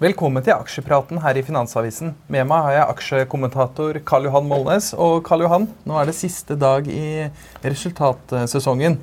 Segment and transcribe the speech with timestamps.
[0.00, 2.14] Velkommen til aksjepraten her i Finansavisen.
[2.32, 4.86] Med meg har jeg aksjekommentator Karl Johan Molnes.
[4.96, 7.26] Og Karl Johan, nå er det siste dag i
[7.60, 8.96] resultatsesongen.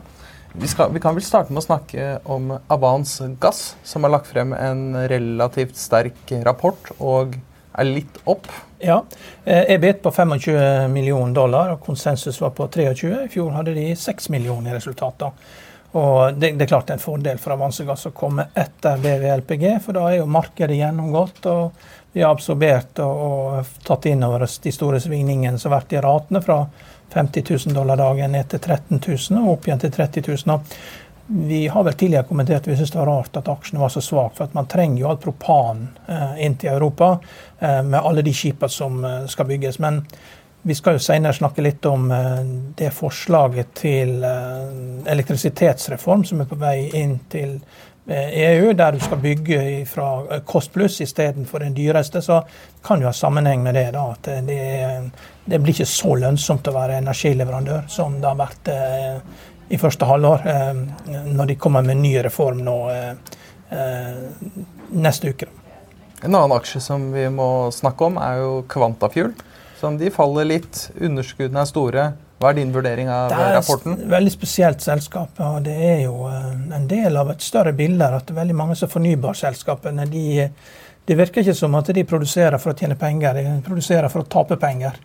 [0.58, 4.31] Vi, skal, vi, kan vel starte med å snakke om Avans Gass, som har lagt
[4.31, 7.38] frem en relativt sterk rapport og
[7.78, 8.50] er litt opp.
[8.82, 9.04] Ja,
[9.45, 13.14] EBIT på 25 millioner dollar, og konsensus var på 23.
[13.28, 15.38] I fjor hadde de 6 millioner i resultater.
[15.98, 20.04] Og det, det, er klart en fordel for Avansegass å komme etter BVLPG, for da
[20.12, 21.48] er jo markedet gjennomgått.
[21.50, 25.81] og Vi har absorbert og, og tatt inn over oss de store svingningene som har
[25.81, 26.59] vært i ratene, fra
[27.14, 30.64] 50 000 dollar dagen ned til 13 000 og opp igjen til 30 000.
[31.30, 34.02] Vi har vel tidligere kommentert at vi syns det var rart at aksjene var så
[34.04, 34.36] svake.
[34.38, 37.17] For at man trenger jo all propan eh, inn til Europa
[37.59, 39.80] eh, med alle de skipene som eh, skal bygges.
[39.84, 40.04] Men
[40.68, 42.40] vi skal jo senere snakke litt om eh,
[42.76, 44.66] det forslaget til eh,
[45.14, 47.54] elektrisitetsreform som er på vei inn til
[48.08, 52.22] EU, eh, e der du skal bygge fra Kost pluss istedenfor den dyreste.
[52.22, 52.42] Så
[52.84, 53.92] kan jo ha sammenheng med det.
[53.95, 54.60] da, At det,
[55.45, 58.72] det, blir ikke så lønnsomt å være energileverandør som det har vært
[59.67, 60.45] i første halvår,
[61.28, 62.78] når de kommer med ny reform nå
[64.95, 65.49] neste uke.
[66.23, 69.36] En annen aksje som vi må snakke om, er jo Kvantafuel
[69.80, 70.88] som de faller litt.
[71.02, 72.08] Underskuddene er store.
[72.38, 73.95] Hva er din vurdering av rapporten?
[73.95, 75.39] Det er et veldig spesielt selskap.
[75.42, 78.93] og Det er jo eh, en del av et større bilde at veldig mange av
[78.93, 80.26] fornybarselskapene de,
[81.08, 84.30] det virker ikke som at de produserer for å tjene penger, de produserer for å
[84.30, 84.99] tape penger.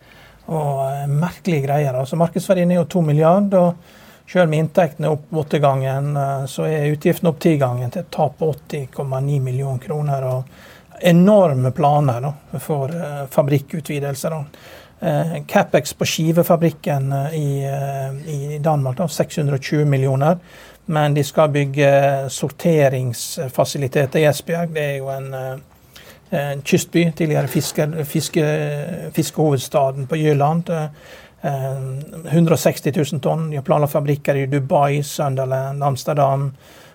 [0.53, 1.97] Og eh, Merkelige greier.
[1.97, 3.99] altså Markedsverdien er jo 2 milliard, og
[4.33, 8.53] Selv med inntektene opp åttegangen, eh, så er utgiftene opp tigangen til et tap på
[8.55, 10.25] 80,9 millioner kroner.
[10.25, 10.45] og
[11.03, 14.35] enorme planer da, for uh, fabrikkutvidelser.
[15.03, 17.65] Uh, Capex på skivefabrikken uh, i,
[18.27, 20.39] i, Danmark da, 620 millioner.
[20.85, 21.91] Men de skal bygge
[22.31, 24.75] sorteringsfasiliteter i Esbjerg.
[24.75, 25.29] Det er jo en,
[26.35, 28.47] en kystby, tidligere fiske, fiske,
[29.15, 30.71] fiskehovedstaden på Jylland.
[31.43, 33.47] 160 000 tonn.
[33.51, 36.51] De har planlagt fabrikker i Dubai, Sunderland, Amsterdam.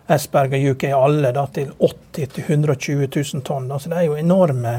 [0.08, 3.68] Esberg og UK alle da, til 80 000-120 000 tonn.
[3.70, 3.80] Da.
[3.84, 4.74] Det er jo enorme,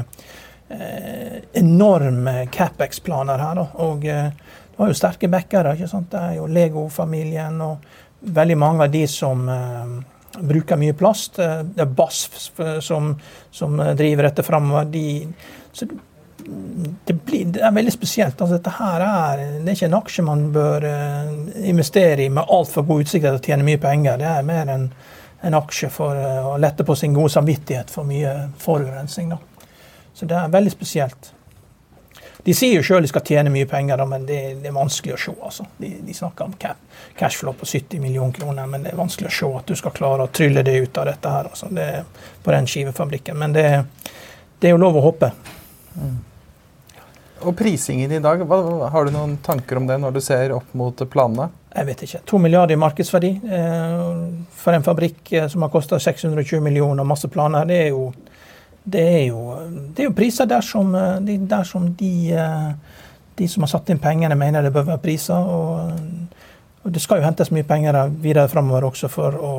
[0.69, 3.61] eh, enorme Capex-planer her.
[3.61, 3.67] Da.
[3.85, 5.75] Og eh, det var jo sterke backere.
[5.77, 7.89] Det er jo Lego-familien og
[8.19, 9.95] veldig mange av de som eh,
[10.39, 11.39] bruker mye plast.
[11.39, 13.13] Eh, det er BASF som,
[13.51, 14.89] som driver dette framover.
[14.89, 15.07] De,
[15.71, 15.87] så
[17.05, 18.41] det, blir, det, er veldig spesielt.
[18.41, 21.31] Altså, dette her er, det er ikke en aksje man bør uh,
[21.69, 24.19] investere i med altfor god utsikt til å tjene mye penger.
[24.21, 24.87] Det er mer en
[25.41, 29.33] en aksje for eh, å lette på sin gode samvittighet for mye forurensning.
[29.33, 29.67] Da.
[30.13, 31.33] Så det er veldig spesielt.
[32.43, 35.15] De sier jo sjøl de skal tjene mye penger, da, men det, det, er vanskelig
[35.15, 35.33] å se.
[35.49, 35.65] Altså.
[35.77, 36.55] De, de, snakker om
[37.19, 40.25] cashflow på 70 millioner kroner, men det er vanskelig å se at du skal klare
[40.25, 41.51] å trylle det ut av dette her.
[41.51, 41.67] Altså.
[41.75, 41.89] Det,
[42.43, 43.39] på den skivefabrikken.
[43.39, 43.65] Men det,
[44.59, 45.31] det, er jo lov å håpe.
[45.99, 46.15] Mm.
[47.39, 48.59] Og prisingen i dag, hva,
[48.91, 51.49] har du noen tanker om det når du ser opp mot planene?
[51.69, 52.21] Jeg vet ikke.
[52.31, 54.01] To milliarder i markedsverdi eh,
[54.59, 57.67] for en fabrikk eh, som har kosta 620 millioner og masse planer.
[57.69, 58.09] Det er jo,
[58.83, 59.43] det er jo,
[59.93, 62.11] det er jo priser dersom, eh, dersom de,
[63.39, 65.39] de, som har satt inn pengene, mener det bør være priser.
[65.39, 66.27] og
[66.83, 69.55] og Det skal jo hentes mye penger videre framover også for å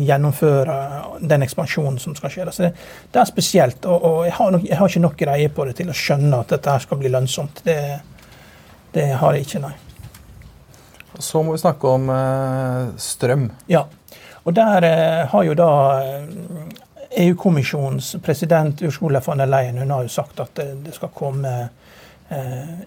[0.00, 0.76] gjennomføre
[1.20, 2.46] den ekspansjonen som skal skje.
[2.52, 2.72] Så det,
[3.12, 3.84] det er spesielt.
[3.84, 6.42] Og, og jeg, har nok, jeg, har ikke nok greie på det til å skjønne
[6.42, 7.62] at dette her skal bli lønnsomt.
[7.66, 7.80] Det,
[8.96, 9.74] det har jeg ikke, nei.
[11.18, 13.48] Så må vi snakke om eh, strøm.
[13.72, 13.86] Ja.
[14.44, 15.70] Og der eh, har jo da
[17.16, 20.94] EU-kommisjonens eh, e president Ursula von der Leyen hun har jo sagt at det, det
[20.94, 21.54] skal komme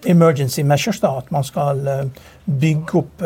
[0.04, 1.78] emergency measures, da, at man skal
[2.44, 3.22] bygge opp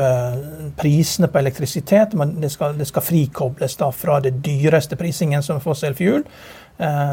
[0.79, 2.15] prisene på elektrisitet.
[2.15, 6.23] Det skal, det skal frikobles da fra det dyreste prisingen som får fuel,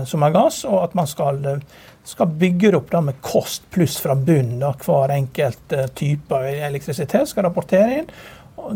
[0.06, 1.42] som er gass, og at man skal
[2.04, 4.64] skal bygge det opp da med kost pluss fra bunnen.
[4.86, 8.14] Hver enkelt type elektrisitet skal rapportere inn.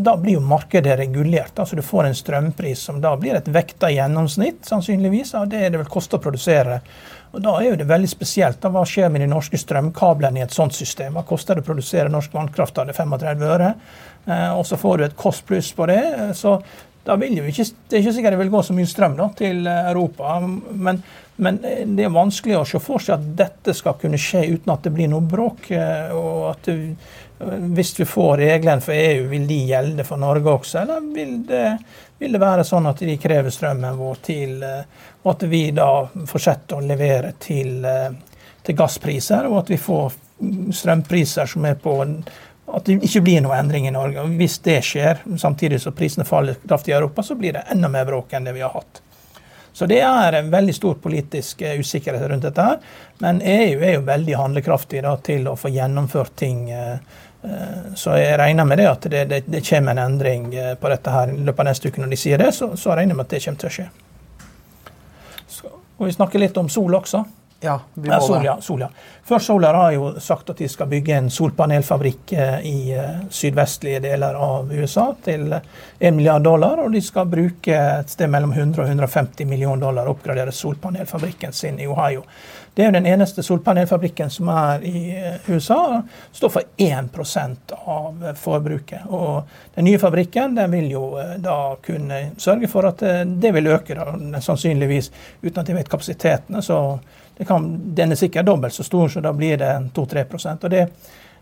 [0.01, 1.59] Da blir jo markedet regulert.
[1.59, 5.33] altså Du får en strømpris som da blir et vekta gjennomsnitt, sannsynligvis.
[5.35, 6.79] og Det det vel koste å produsere.
[7.35, 8.61] Og Da er jo det veldig spesielt.
[8.63, 11.17] da Hva skjer med de norske strømkablene i et sånt system?
[11.17, 12.75] Hva koster det å produsere norsk vannkraft?
[12.75, 13.73] Det er 35 øre.
[14.25, 15.99] Eh, og så får du et kost pluss på det.
[15.99, 16.61] Eh, så
[17.05, 19.29] da vil jo ikke, Det er ikke sikkert det vil gå så mye strøm da,
[19.37, 20.39] til Europa.
[20.73, 21.03] Men
[21.35, 24.73] men eh, det er vanskelig å se for seg at dette skal kunne skje uten
[24.73, 25.69] at det blir noe bråk.
[25.75, 30.17] Eh, og at det, eh, Hvis vi får reglene for EU, vil de gjelde for
[30.17, 30.81] Norge også?
[30.81, 31.77] Eller vil det,
[32.17, 36.77] vil det være sånn at de krever strømmen vår til Og at vi da fortsetter
[36.77, 37.81] å levere til,
[38.63, 40.13] til gasspriser, og at vi får
[40.71, 41.95] strømpriser som er på
[42.65, 44.23] at det ikke blir noe endring i Norge.
[44.23, 47.89] Og Hvis det skjer, samtidig som prisene faller kraftig i Europa, så blir det enda
[47.91, 49.01] mer bråk enn det vi har hatt.
[49.75, 52.61] Så det er en veldig stor politisk eh, usikkerhet rundt dette.
[52.61, 52.77] her.
[53.19, 56.69] Men EU er jo veldig handlekraftig da, til å få gjennomført ting.
[56.71, 56.93] Eh,
[57.43, 60.47] eh, så jeg regner med det at det, det, det kommer en endring
[60.79, 62.01] på dette her i løpet av neste uke.
[62.01, 63.89] Når de sier det, så, så regner jeg med at det kommer til å skje.
[65.57, 67.25] Så, og vi snakker litt om sol også.
[67.59, 68.83] Ja, vi må Sol, ja, Sol.
[69.25, 74.03] Først Solar har jo sagt at de skal bygge en solpanelfabrikk eh, i eh, sydvestlige
[74.03, 76.83] deler av USA til 1 milliard dollar.
[76.83, 81.55] Og de skal bruke et sted mellom 100 og 150 millioner dollar og oppgradere solpanelfabrikken
[81.55, 82.21] sin i Ohio.
[82.75, 86.03] Det er jo den eneste solpanelfabrikken som er i eh, USA.
[86.35, 89.09] Står for 1% av forbruket.
[89.09, 91.05] Og den nye fabrikken den vil jo
[91.41, 96.61] da kunne sørge for at det vil øke, da, sannsynligvis, uten at de vet kapasitetene.
[96.61, 96.81] så
[97.47, 100.85] kan, den er sikkert dobbelt så stor, så da blir det 2-3% Og det,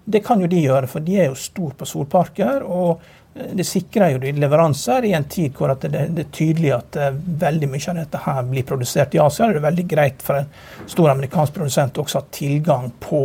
[0.06, 2.64] det, kan jo de gjøre, for de er jo store på solparker.
[2.64, 3.02] og
[3.36, 7.18] eh, det sikrer jo de leveranser i en tid hvor det, er tydelig at eh,
[7.48, 9.50] veldig mye av dette her blir produsert i Asia.
[9.50, 10.52] Det er veldig greit for en
[10.86, 13.24] stor amerikansk produsent også å ha tilgang på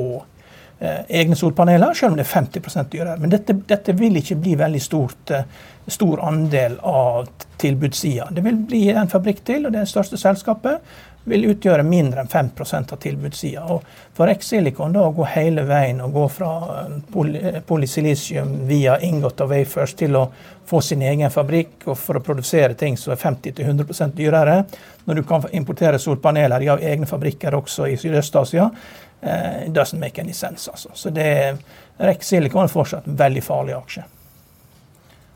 [0.78, 3.18] eh, egne solpaneler, selv om det er 50 dyrere.
[3.18, 5.44] Men dette, dette, vil ikke bli veldig stort, eh,
[5.88, 8.28] stor andel av tilbudssida.
[8.30, 10.84] Det vil bli en fabrikk til, og det største selskapet
[11.28, 13.78] vil utgjøre mindre enn 5% av tilbudssida.
[14.16, 16.52] For Exilicon da å gå hele veien og gå fra
[16.84, 20.28] eh, polysilisium via ingot og wafers til å
[20.68, 24.62] få sin egen fabrikk og for å produsere ting som er 50-100% dyrere,
[25.04, 30.36] når du kan importere solpaneler har egne fabrikker også i Sydøst-Asia, uh, doesn't make any
[30.36, 30.68] sense.
[30.70, 30.92] Altså.
[30.94, 31.56] Så det
[31.96, 34.04] Rex Silicon er fortsatt en veldig farlig aksje.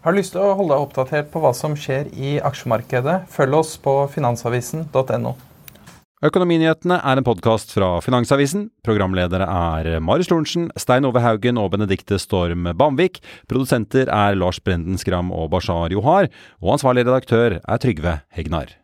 [0.03, 3.21] Har du lyst til å holde deg oppdatert på hva som skjer i aksjemarkedet?
[3.31, 5.37] Følg oss på finansavisen.no.
[6.27, 8.69] Økonominyhetene er en podkast fra Finansavisen.
[8.83, 13.23] Programledere er Marius Lorentzen, Stein Ove Haugen og Benedikte Storm Bamvik.
[13.51, 16.31] Produsenter er Lars Brenden Skram og Bashar Johar.
[16.59, 18.82] Og ansvarlig redaktør er Trygve Hegnar.